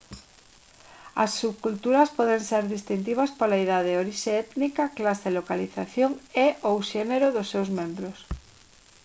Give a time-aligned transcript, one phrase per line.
[1.23, 6.11] as subculturas poden ser distintivas pola idade orixe étnica clase localización
[6.45, 8.17] e/ou xénero dos seus membros